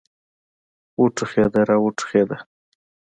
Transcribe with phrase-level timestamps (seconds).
[1.01, 2.37] وټوخېده را وټوخېده.